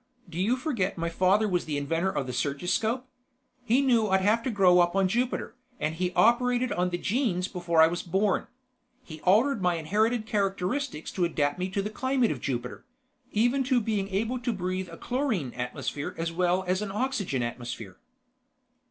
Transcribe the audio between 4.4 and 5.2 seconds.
to grow up on